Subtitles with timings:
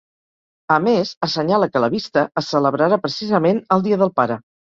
[0.75, 4.43] A més, assenyala que la vista es celebrarà, precisament, el dia del pare.